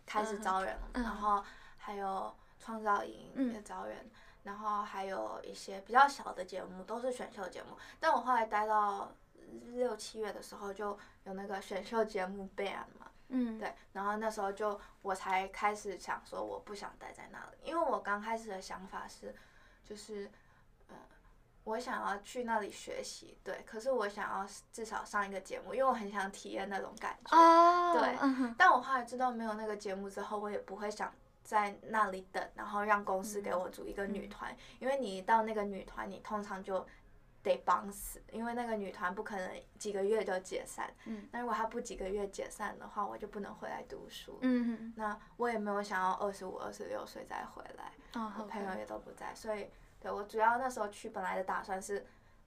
[0.04, 1.02] 开始招人了，嗯。
[1.02, 1.44] 然后
[1.76, 3.52] 还有创造营嗯。
[3.52, 4.08] 也招人，
[4.46, 7.76] 然后还有一些比较小的节目，都是选秀节目。
[7.98, 9.10] 但我后来待到
[9.72, 19.34] 六七月的时候，就有那个选秀节目 ban 嘛，嗯，对，然后那时候就我才开始想说，我不想待在那里，因为我刚开始的想法是，
[19.84, 20.30] 就是，
[20.90, 20.96] 嗯，
[21.64, 27.36] 我想要去那里学习，对，可是我想要至少上一个节目，因为我很想体验那种感觉。
[27.36, 31.12] 哦，对嗯，但我后来知道没有那个节目之后，我也不会想
[31.46, 36.84] 在那里等，然后让公司给我组一个女团，因为你一到那个女团，你通常就
[37.40, 40.92] 得绑死，因为那个女团不可能几个月就解散。
[41.04, 44.38] 嗯，那如果她不几个月解散的话，我就不能回来读书。
[44.42, 44.92] 嗯。
[44.96, 47.92] 那我也没有想要二十五、二十六岁再回来，
[48.38, 52.04] 我朋友也都不在，所以对我主要那时候去本来的打算是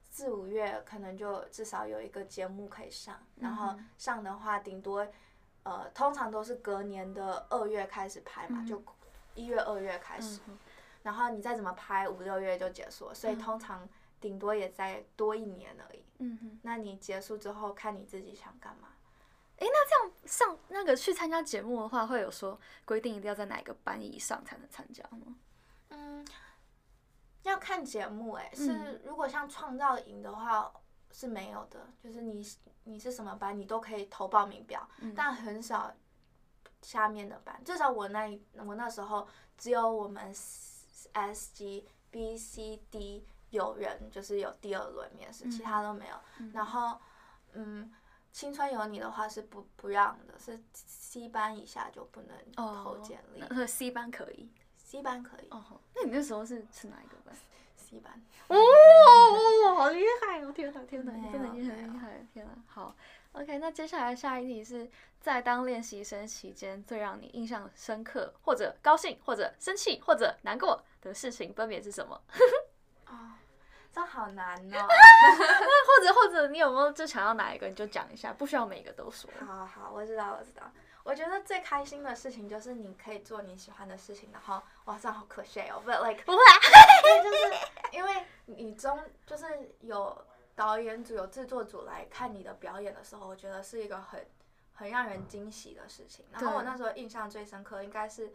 [0.09, 5.07] 四五月可能就至少有一个节目可以上，然后嗯上的话顶多
[5.69, 8.83] 呃通常都是隔年的二月开始拍嘛，嗯就
[9.35, 10.57] 一月、二月开始，嗯
[11.03, 13.87] 然后你再怎么拍五六月就结束了，所以嗯通常
[14.19, 16.03] 顶多也再多一年而已。
[16.17, 18.89] 嗯哼，那你结束之后看你自己想干嘛
[19.59, 20.11] 那这样。
[20.25, 25.35] 上那个去参加节目的话，会有说规定一定要在哪一个班以上才能参加吗？
[25.89, 26.25] 嗯，
[27.43, 30.71] 要看节目哎、嗯是如果像创造营的话
[31.11, 32.45] 是没有的，就是你
[32.89, 35.93] 你是什么班，你都可以投报名表，嗯但很少
[36.81, 37.61] 下面的班。
[37.63, 46.15] 至少我那一我那时候只有我们 S G B C D 有人就是有第二轮面试，其嗯他都没有。
[46.53, 46.99] 然后
[47.53, 47.93] 嗯。
[48.31, 54.53] 青春有你的话是不不让的，是 C 班以下就不能投哦简历、那 C 班可以。
[54.77, 57.35] c 班可以、哦，那你那时候是是哪一个班？
[57.89, 58.13] C 班。
[58.47, 58.55] 哦，
[59.75, 60.51] 好厉害哦！
[60.55, 62.25] 天哪，天哪，你没真的已经有没有很厉害！
[62.33, 62.95] 天哪，好
[63.33, 72.19] ，OK，那接下来下一题是在当练习生期间最让你印象深刻，或者高兴，或者生气，或者难过的事情分别是什么？
[73.07, 73.13] 哦，
[73.91, 74.77] 这好难哦。
[74.87, 79.29] 或者或者你有没有就想要哪一个你就讲一下，不需要每个都说。
[79.45, 80.63] 好好，我知道，我知道。
[81.09, 86.53] 我觉得最开心的事情就是你可以做你喜欢的事情，然后哇，这样好可惜哦，but like 不会啊，
[87.23, 89.45] 就是因为你中就是
[89.81, 90.23] 有
[90.55, 94.23] 导演组、有制作组来看你的表演的时候，我觉得是一个很
[94.75, 96.25] 很让人惊喜的事情。
[96.31, 98.31] 然后我那时候印象最深刻应该是。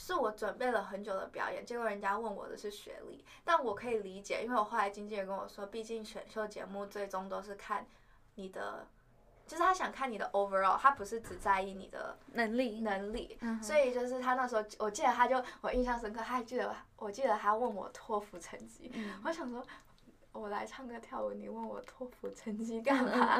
[0.00, 7.84] 是我准备了很久的表演，结果人家问我的是学历，但我可以理解，因为我后来经纪人跟我说，毕竟选秀节目最终都是看
[8.36, 8.86] 你的，
[9.48, 19.20] 就是他想看你的 overall，他不是只在意你的能力，能力，嗯所以就是他那时候，我记得他就我印象深刻，他还记得我记得他问我托福成绩，嗯。
[19.24, 19.64] 我想说，
[20.32, 23.38] 我来唱歌跳舞，你问我托福成绩干嘛？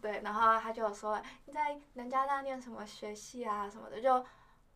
[0.00, 4.24] 对，然后他就说你在南加大念什么学系啊什么的，就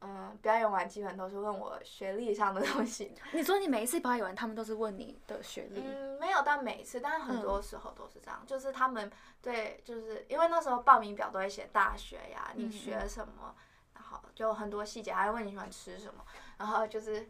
[0.04, 7.42] 嗯表演完基本都是问我学历上的东西， 你说你每一次表演完，他们都是问你的学历，嗯没有到每一次，但是很嗯。
[7.42, 9.10] 多时候都是这样，就是他们
[9.42, 13.54] 对，就是因为那时候报名表都会写大学呀，你嗯学什么，
[13.94, 16.24] 然后就很多细节，还会问你喜欢吃什么，
[16.58, 17.28] 然后就是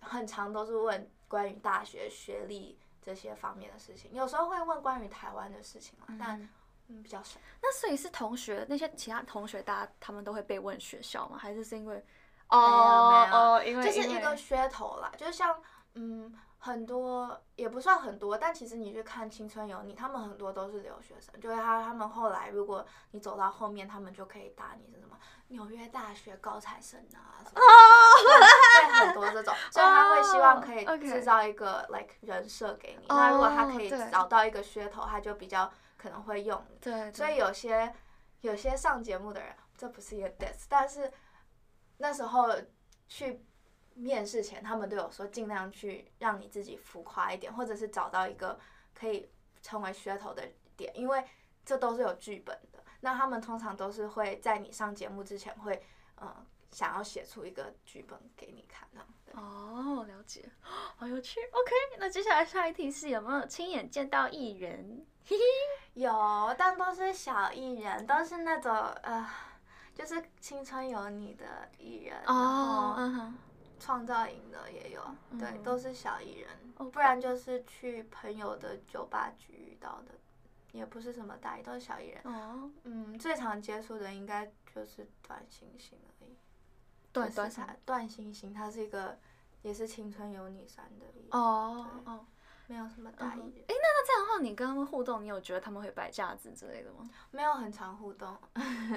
[0.00, 6.48] 很长都是问关于大学学历这些方面的事情，有时候会问关于台湾的事情嘛，但
[7.00, 7.38] 比较少。
[7.62, 11.38] 那所以是同学那些其他同学，大家他们都会被问学校吗？
[11.38, 12.04] 还是是因为？
[12.48, 15.56] 哦没有哦，因为就是一个噱头啦，就像
[15.94, 25.16] 嗯很多也不算很多，但其实你去看《青春有你》，他们很多都是留学生，就是他他们后来如果你走到后面，他们就可以打你是什么
[25.48, 27.60] 纽约大学高材生啊什么的，
[28.22, 33.06] 对，会很多这种，所以他会希望可以制造一个 like 人设给你。
[33.08, 35.72] 那如果他可以找到一个噱头，他就比较
[36.02, 36.76] 可能会用你。
[36.80, 37.94] 对，所以有些
[38.40, 41.12] 有些上节目的人，这不是一个 diss，但是
[41.98, 42.48] 那时候
[43.06, 43.44] 去
[43.94, 48.58] 面试前，他们都有说尽量去让你自己浮夸一点，或者是找到一个
[48.92, 49.30] 可以
[49.62, 50.42] 成为噱头的
[50.76, 51.24] 点，因为
[51.64, 52.82] 这都是有剧本的。
[53.00, 55.80] 那他们通常都是会在你上节目之前会，
[56.20, 58.88] 嗯、想要写出一个剧本给你看，
[59.34, 61.38] 哦，了解，好有趣。
[61.52, 65.06] OK，那接下来下一题是有没有亲眼见到艺人？
[65.94, 69.28] 有，但都是小艺人，都是那种呃，
[69.94, 73.34] 就是青春有你的艺人，然后嗯哼，
[73.78, 75.02] 创造营的也有，
[75.38, 80.14] 对，嗯都是小艺人，哦不然就是去朋友的酒吧局遇到的，
[80.72, 82.22] 也不是什么大艺，都是小艺人。
[82.24, 86.36] 哦，嗯，最常接触的应该就是段星星而已。
[87.12, 87.76] 就是短短什么他？
[87.84, 89.18] 段星星，他是一个
[89.60, 92.26] 也是青春有你三的艺人，哦哦，
[92.66, 97.08] 没有什么大艺人，哎，那这样的话，你跟他们互动，你有觉得他们会摆架子之类的吗？
[97.30, 98.28] 没有很常互动。
[98.28, 98.38] 哦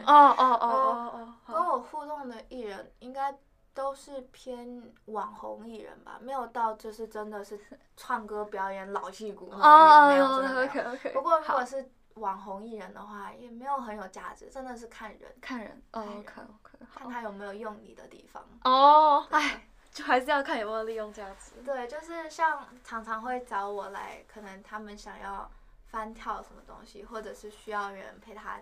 [0.06, 3.38] 哦哦哦哦，跟我互动的艺人应该
[3.74, 7.60] 都是偏网红艺人吧，没有到就是真的是
[7.98, 11.14] 唱歌表演老戏骨那种哦也没有。
[11.14, 18.42] 不过如果是网红艺人的话，也没有很有价值，真的是看人，看人哦看人，OK OK，看他有没有用你的地方。
[18.64, 21.54] 哦，对哎，就还是要看有没有利用价值。
[21.64, 25.50] 对，就是像常常会找我来，可能他们想要
[25.88, 28.60] 翻跳什么东西，或者是需要人陪他，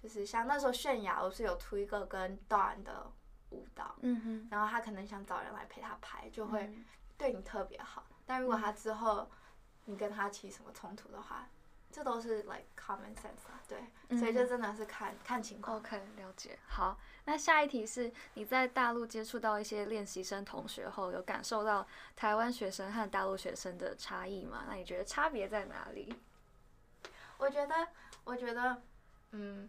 [0.00, 3.10] 就是像那时候泫雅，我是有出一个跟 Dawn 的
[3.50, 6.84] 舞蹈，嗯哼，然后他可能想找人来陪他拍，就会嗯
[7.18, 8.04] 对你特别好。
[8.24, 9.28] 但如果他之后
[9.86, 11.48] 你跟他起什么冲突的话，
[11.92, 13.78] 这都是 like common sense 啊，对，
[14.18, 15.76] 所以就嗯真的是看看情况。
[15.78, 16.58] OK，了解。
[16.66, 24.64] 好，那下一题是你在大陆接触到一些练习生同学后，有感受到台湾学生和大陆学生的差异吗？
[24.68, 26.14] 那你觉得差别在哪里？
[27.38, 27.74] 我觉得，
[28.24, 28.82] 我觉得，
[29.32, 29.68] 嗯，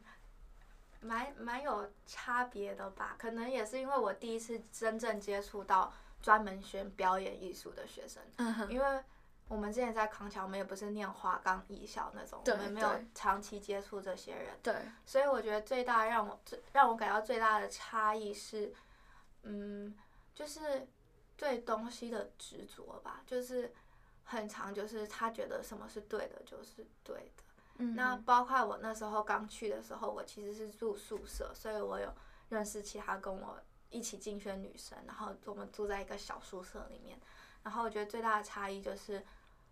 [1.00, 3.16] 蛮蛮有差别的吧。
[3.18, 9.04] 可能也是因为我第一次真正接触到专门学表演艺术的学生，嗯，因为
[9.52, 14.74] 我们之前在康桥，我们也不是念华冈艺校那种，我们没有长期接触这些人，对，
[15.06, 18.74] 所以我觉得最大让我最让我感到最大的差异是，
[19.44, 19.94] 嗯，
[20.34, 20.88] 就是
[21.36, 23.74] 对东西的执着吧，就是
[24.24, 27.44] 很长，就是他觉得什么是对的，就是对的。
[27.76, 32.10] 嗯那包括我那时候刚去的时候，我其实是住宿舍，所以我有
[32.48, 33.60] 认识其他跟我
[33.90, 37.20] 一起竞选女生，然后我们住在一个小宿舍里面。
[37.64, 39.24] 然后我觉得最大的差异就是，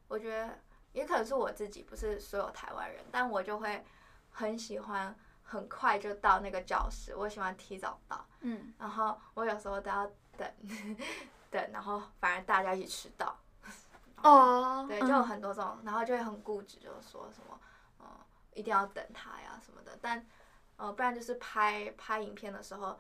[0.10, 0.60] 我觉得
[0.92, 3.86] 也可能是我自己，不是所有台湾人，但我就会
[4.30, 10.52] 很喜欢很快就到那个教室，我喜欢提早到，嗯然后我有时候都要等
[11.50, 13.40] 等，然后反而大家一起迟到。
[14.22, 17.58] 哦，对，嗯就有很多这种，然后就会很固执，就是说什么，
[18.02, 18.06] 嗯，
[18.54, 19.98] 一定要等他呀什么的。
[20.02, 20.28] 但，
[20.76, 23.00] 呃，不然就是拍拍影片的时候，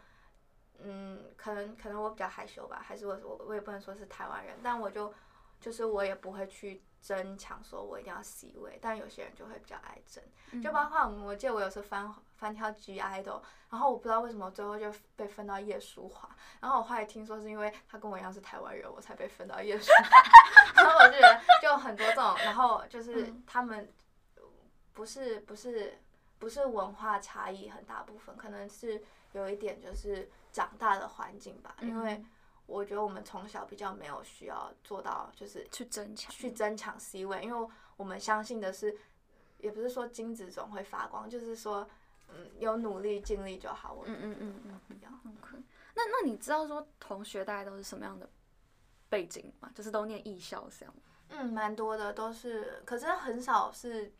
[0.77, 5.13] 嗯，可能可能我比较害羞吧，还是我我我也不能说是台湾人，但我就
[5.59, 10.61] 就是我也不会去争抢，说我一定要 C 位，但有些人就会比较爱争，嗯。
[10.61, 20.17] 就包括我们，我记得我有次翻翻跳 G idol，然后我不知道为什么最后就被分到叶舒华，然后我后来听说是因为他跟我一样是台湾人，我才被分到叶舒华，
[20.83, 23.43] 然后我就觉得就很多这种，然后就是嗯。
[23.47, 23.91] 他们
[24.93, 25.97] 不是不是
[26.37, 32.29] 不是文化差异很大部分，可能是有一点就是长大的环境吧，因为嗯
[32.69, 38.95] 我觉得我们从小比较没有需要做到就是去争抢，去争抢 C 位，因为我们相信的是，
[39.57, 41.87] 也不是说金子总会发光，就是说，
[42.27, 43.97] 嗯，有努力尽力就好。
[44.05, 45.57] 嗯嗯嗯比较嗯，OK。
[45.95, 48.29] 那那你知道说同学大概都是什么样的
[49.09, 49.71] 背景吗？
[49.73, 51.01] 就是都念艺校这样吗？
[51.29, 54.13] 嗯，蛮多的都是，可是很少是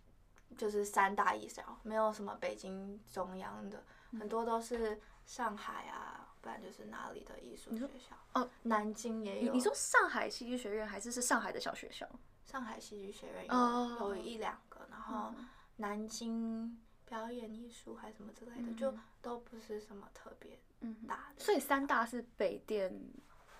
[0.57, 3.83] 就是三大艺校，没有什么北京中央的，
[4.19, 6.08] 很多都是上海啊，
[6.41, 8.15] 不然就是哪里的艺术学校。
[8.33, 9.51] 哦，南京也有。
[9.51, 12.07] 你你说上海戏剧学院还是是上海的小学校？
[12.45, 15.47] 上海戏剧学院有、哦有一两个，然后嗯
[15.77, 21.43] 南京表演艺术还是什么之类的，就都不是什么特别嗯，大的。
[21.43, 22.99] 所以三大是北电、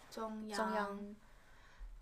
[0.10, 1.16] 中央，中央。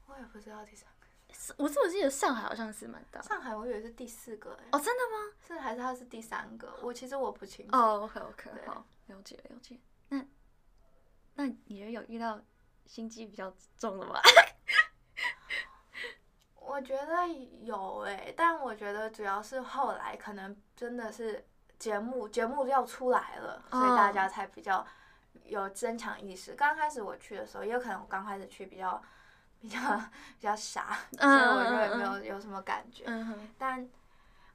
[0.07, 1.07] 我也不知道第三个。
[1.33, 3.21] 是我怎么记得上海好像是蛮大？
[3.21, 5.33] 上海我以为是第四个哎、哦，真的吗？
[5.45, 6.73] 是还是它是第三个？
[6.81, 7.75] 我其实我不清楚。
[7.75, 9.77] 哦，OK OK，好，了解了解。
[11.37, 12.39] 那那你觉得有遇到
[12.85, 14.19] 心机比较重的吗？
[16.59, 17.27] 我觉得
[17.63, 21.47] 有哎、但我觉得主要是后来可能真的是
[21.79, 24.85] 节目节目要出来了，所以大家才比较
[25.45, 26.53] 有增强意识。
[26.55, 29.01] 刚开始我去的时候，也有可能我刚开始去比较
[29.61, 29.79] 比较
[30.37, 33.05] 比较傻，所以我就也没有有什么感觉。
[33.57, 33.87] 但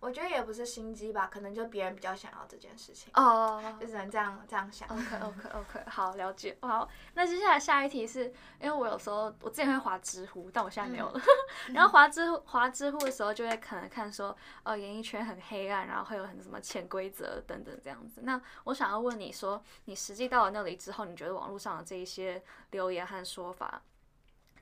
[0.02, 4.88] 我觉得也不是心机吧，可能就别人比较想要这件事情，哦就只能这样这样想。
[4.88, 6.58] ，OK OK OK， 好，了解。
[6.60, 8.24] 好，那接下来下一题是
[8.60, 11.20] 因为我有时候我之前会滑知乎，但我现在没有了。
[11.72, 18.22] 然后滑知乎滑知乎的时候，就会可能看说，呃，演艺圈很黑暗，然后会有很什么潜规则等等这样子。
[18.24, 23.80] 那我想要问你说，你实际到了那里之后，你觉得网络上的这一些留言和说法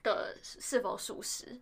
[0.03, 1.59] 的是否属实？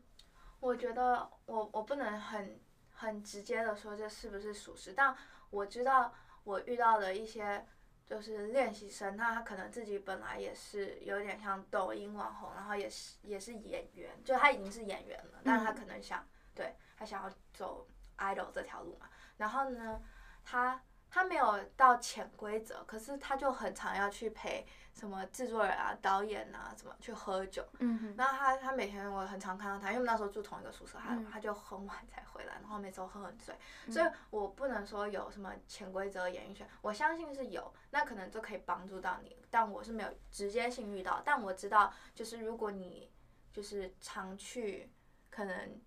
[0.60, 2.60] 我觉得我我不能很
[3.00, 5.16] 很直接的说这是不是属实，但
[5.50, 7.66] 我知道我遇到的一些
[8.06, 17.88] 就是练习生，那他可能自己本来也是有点像抖音网红，然后也是也是演员，就他已经是演员了，但是他可能想对他想要走
[18.18, 20.02] idol 这条路嘛，然后呢，
[20.44, 27.66] 他他没有到潜规则，可是他就很常要去陪什么制作人啊、导演啊什么去喝酒。
[27.80, 33.56] 嗯哼，然后他他每天我很常看到他，因为我们那时候住同一个宿舍，他、嗯他就很晚才回来，然后每次都喝很醉，
[33.90, 43.10] 所以我不能说有什么潜规则演艺圈，我相信是有，那可能就可以帮助到你，但我是没有直接性遇到，但我知道就是如果你
[43.52, 44.92] 就是常去，
[45.32, 45.82] 可能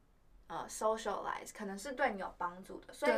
[0.48, 3.12] 呃 socialize，可能是对你有帮助的，所以，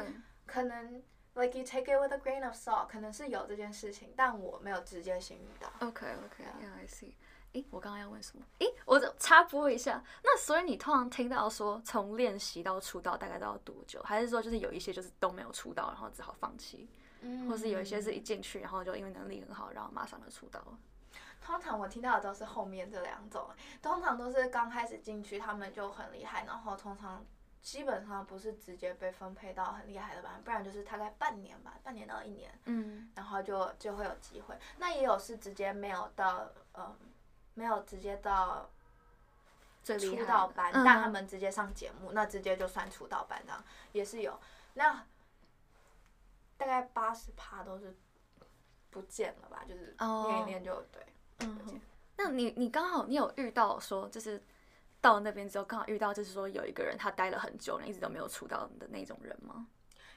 [0.46, 1.02] 可能
[1.34, 5.68] like you take it with a grain of salt，可能是有这件事情，但我没有直接性遇到。
[5.86, 7.12] OK OK，Yeah I see。
[7.52, 8.44] 诶，我刚刚要问什么？
[8.58, 10.02] 诶，我插播一下。
[10.24, 14.02] 那所以你通常听到说从练习到出道大概都要多久？
[14.02, 16.88] 还是说就是有一些就是都没有出道，然后只好放弃，
[17.20, 20.78] 嗯或是有一些是一进去然后就因为能力很好，然后马上就出道了？
[21.40, 23.48] 通常我听到的都是后面这两种，
[23.80, 27.24] 通常都是刚开始进去他们就很厉害，然后通常
[27.64, 34.54] 基本上不是直接被分配到很厉害的班，不然就是大概半年吧，半年到一年，嗯然后就就会有机会。
[34.76, 36.94] 那也有是直接没有到，嗯，
[37.54, 38.68] 没有直接到
[39.82, 44.38] 出道班，嗯但他们直接上节目，那直接就算出道班这样也是有。
[44.74, 45.02] 那
[46.58, 47.96] 大概八十趴都是
[48.90, 51.02] 不见了吧，就是哦练一练就对。
[51.38, 51.80] 嗯，
[52.18, 54.42] 那你你刚好你有遇到说就是
[55.04, 59.66] 到那边之后刚好遇到就是说有一个人他待了很久，一直都没有出道的那种人吗？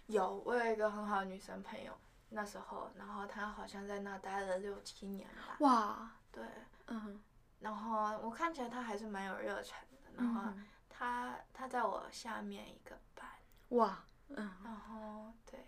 [0.06, 1.92] 有，我有一个很好的女生朋友，
[2.30, 5.58] 那时候，然后她好像在那待了六七年吧。
[5.60, 6.42] 哇，对，
[6.86, 7.22] 嗯，
[7.60, 10.54] 然后我看起来她还是蛮有热忱的，然后
[10.88, 13.28] 她她在我下面一个班，
[13.72, 15.68] 哇，嗯然后对，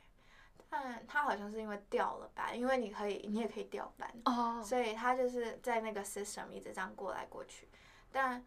[0.70, 7.68] 但她好像是因为调了班，因为你可以你也可以调班，哦，所以她就是在那个 system 一直这样过来过去，
[8.14, 8.42] 但。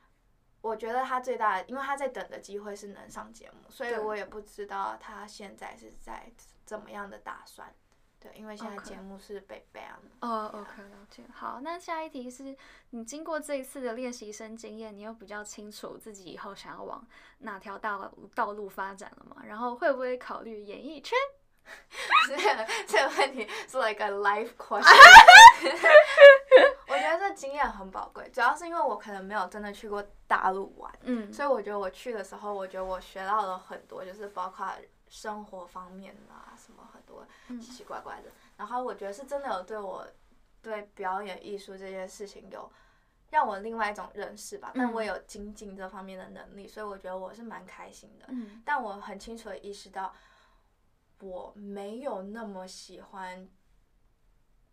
[0.63, 6.33] 我觉得他最大的，因为他在等的机会是能上节目，所以我也不知道他现在是在
[6.65, 7.75] 怎么样的打算。
[8.21, 10.11] 对，因为现在节目是被 ban 了。
[10.21, 11.25] 哦，OK，了解。
[11.35, 12.57] 好，那下一题是
[12.91, 17.05] 你经过这一次的练习生经验，你有比较清楚自己以后想要往
[17.39, 19.43] 哪条道道路发展了吗？
[19.45, 21.19] 然后会不会考虑演艺圈？
[22.29, 24.87] 这个这个问题是 like a life question。
[27.03, 34.73] 我觉得这经验很宝贵，主要是因为我可能没有真的去过大陆玩，嗯所以我觉得我去的时候，我觉得我学到了很多，就是包括
[35.09, 38.31] 生活方面啊，什么很多嗯奇奇怪怪的。
[38.57, 40.07] 然后我觉得是真的有对我
[40.63, 42.71] 对表演艺术这件事情有
[43.31, 48.27] 让我另外一种认识吧，但我嗯有精进这方面的能力，所以我觉得我是蛮开心的。
[48.29, 50.15] 嗯但我很清楚的意识到，
[51.21, 53.49] 我没有那么喜欢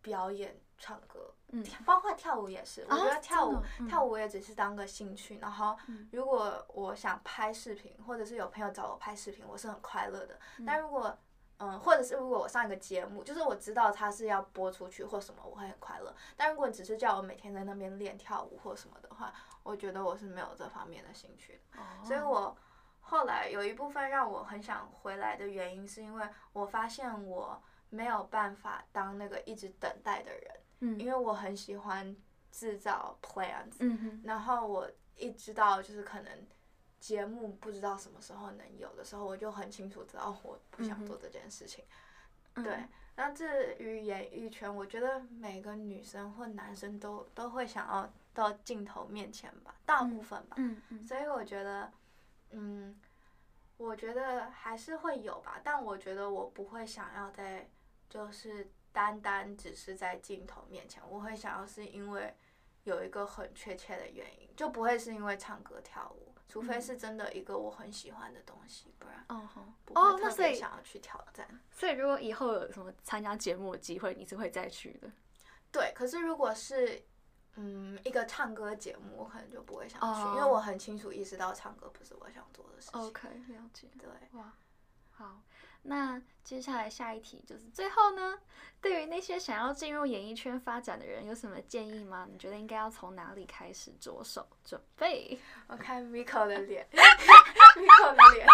[0.01, 2.85] 表演、唱歌，嗯包括跳舞也是。
[2.89, 10.39] 我觉啊得跳舞、嗯跳舞也只是当个兴趣，然后嗯如果我想拍视频，或者是有朋友找我拍视频，我是很快乐的。
[10.57, 11.15] 嗯但如果
[11.61, 16.15] 嗯，或者是如果我上一个节目，就是我知道它是要播出去或什么，我会很快乐。
[16.37, 21.79] 但如果只是叫我每天在那边练跳舞或什么的话，我觉得我是没有这方面的兴趣的。
[22.05, 22.57] 所以哦我
[23.01, 30.99] 后来有一部分让我很想回来的原因，是因为我发现我没有办法当那个一直等待的人，嗯。
[30.99, 32.15] 因为我很喜欢
[32.51, 36.31] 制造 plans，嗯然后我一知道就是可能
[36.99, 41.83] 节目不知道什么时候能有的时候，我就很清楚知道我不想做这件事情。
[42.55, 42.83] 嗯对，
[43.15, 50.55] 那至于演艺圈，我觉得每个女生或男生都都会想要到镜头面前吧，大部分吧。
[50.59, 51.01] 嗯嗯。
[51.07, 51.91] 所以我觉得，
[52.49, 52.99] 嗯，
[53.77, 57.69] 我觉得还是会有吧，但我觉得我不会想要在
[58.09, 62.35] 就是单单只是在镜头面前，我会想要是因为
[62.83, 69.25] 有一个很确切的原因，就不会是因为唱歌跳舞，除非嗯是真的一个我很喜欢的东西，不然
[69.85, 71.47] 不哦会特那所以别想要去挑战。
[71.71, 75.11] 所以如果以后有什么参加节目的机会，你是会再去的。
[75.71, 77.03] 对，可是如果是
[77.55, 82.99] 嗯一个唱歌节目，我可能就不会想去，因为哦我很清楚意识到唱歌不是我想做的事情。
[83.01, 83.87] OK，了解。
[83.99, 84.09] 对。
[84.31, 84.53] 哇，
[85.11, 85.41] 好，
[85.81, 88.37] 那接下来下一题就是最后呢，
[88.81, 92.27] 对于那些想要进入演艺圈发展的人，有什么建议吗？
[92.29, 95.39] 你觉得应该要从哪里开始着手准备？
[95.67, 98.47] 我看 Miko 的脸，Miko 的脸。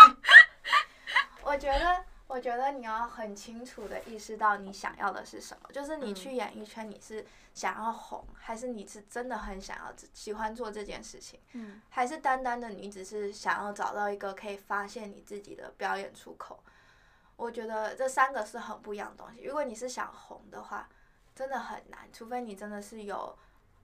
[1.43, 16.63] 我觉得，我觉得你要很清楚的意识到你想要的是什么，就是你嗯去演艺圈，你是想要红，还是你是真的很想要喜欢做这件事情，嗯还是单单的你只是想要找到一个可以发现你自己的表演出口？
[17.35, 19.43] 我觉得这三个是很不一样的东西。
[19.43, 20.87] 如果你是想红的话，
[21.35, 23.37] 真的很难，除非你真的是有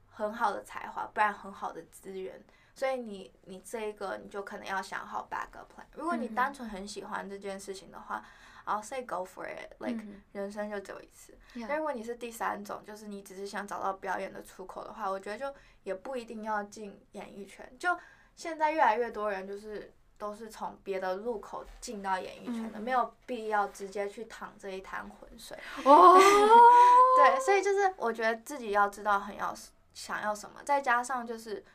[0.10, 2.41] 很好的才华，不然很好的资源。
[2.74, 5.86] 所以你你这一个你就可能要想好 backup plan。
[5.93, 8.26] 如果你嗯单纯很喜欢这件事情的话
[8.66, 11.38] ，I'll say go for it，like、嗯人生就只有一次。
[11.68, 17.70] 但如果你是第三种，就是你只是想找到表演的出口的话，我觉得就也不一定要进演艺圈。
[17.78, 17.95] 就
[18.36, 19.91] 现在越来越多人就是
[20.22, 25.57] 都是从别的路口进到演艺圈的，嗯没有必要直接去淌这一滩浑水。
[25.84, 26.15] 哦，
[27.17, 29.51] 对，所以就是我觉得自己要知道很要
[29.95, 31.65] 想要什么，再加上就是，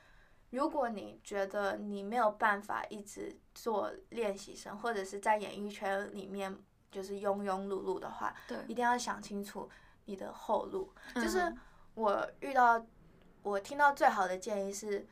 [0.51, 6.57] 如果你觉得你没有办法一直做练习生，或者是在演艺圈里面
[6.93, 9.69] 就是庸庸碌碌的话，对，一定要想清楚
[10.05, 10.93] 你的后路。
[11.17, 11.59] 就是嗯
[11.95, 12.81] 我遇到，
[13.43, 15.05] 我听到最好的建议是，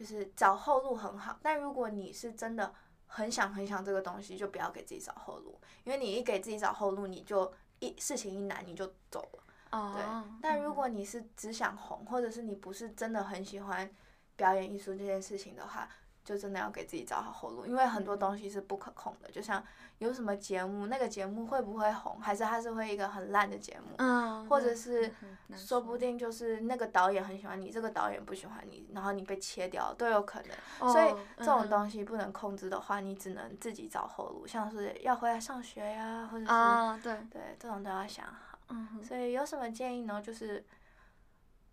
[0.00, 2.74] 就是找后路很好，但如果你是真的
[3.04, 9.44] 很想很想这个东西，就不要给自己找后路，因为你一给自己找后路，你就一事情一难你就走了。
[9.92, 13.94] 对哦，但如果你是只想红，或者是你不是真的很喜欢
[14.36, 15.86] 表演艺术这件事情的话，
[16.24, 19.30] 就真的要给自己找好后路，因为很多东西是不可控的。
[19.30, 19.62] 就像
[19.98, 25.12] 有什么节目，那个节目会不会红，还是它是会一个很烂的节目，嗯，或者是
[25.56, 30.92] 说不定就是那个导演很喜欢你，这个导演不喜欢你，然后你被切掉都有可能。
[30.92, 38.58] 所以哦这种嗯东西不能控制的话，你只能自己找后路，像是要回来上学呀，或者是、啊，对，对这种都要想好。
[38.68, 40.22] 嗯所以有什么建议呢？
[40.22, 40.64] 就是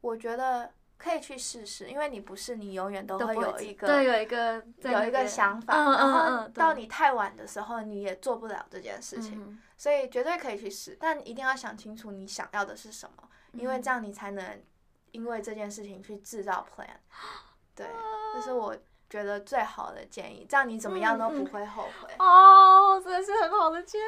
[0.01, 14.63] 我觉得可以去试试，因为你不是你永远都会有一个对有一个有一个想法，嗯然后到你太晚的时候你也做不了这件事情，嗯所以绝对可以去试，但一定要想清楚你想要的是什么，因为嗯这样你才能
[15.11, 16.87] 因为这件事情去制造 plan。
[17.75, 17.85] 对，
[18.33, 18.75] 这是我
[19.07, 22.11] 觉得最好的建议，这样你怎么样都不会后悔。
[22.17, 24.03] 哦，真的是很好的建议。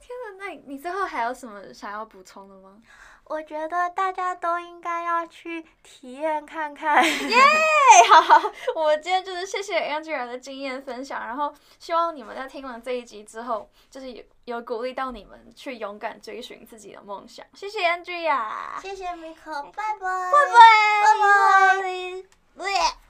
[0.00, 2.80] 天哪，那你你最后还有什么想要补充的吗？
[3.28, 7.04] 我觉得大家都应该要去体验看看。
[7.04, 7.36] 耶
[8.10, 8.40] 好，
[8.74, 17.44] 我们今天就是谢谢 Angela 的经验分享，然后希望你们在听完这一集之后，就是有有鼓励到你们去勇敢追寻自己的梦想。
[17.54, 22.22] 谢谢 Angela，谢谢 Miko，拜拜，拜拜。
[22.56, 23.08] 拜拜。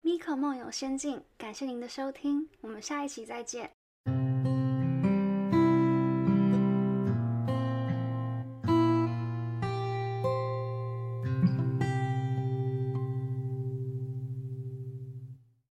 [0.00, 3.77] 咪可梦游仙境，感谢您的收听，我们下一期再见。